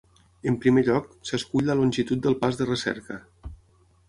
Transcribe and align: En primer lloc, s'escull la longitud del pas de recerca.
En 0.51 0.55
primer 0.63 0.83
lloc, 0.87 1.11
s'escull 1.31 1.69
la 1.69 1.75
longitud 1.83 2.25
del 2.27 2.39
pas 2.43 2.61
de 2.63 2.69
recerca. 2.71 3.21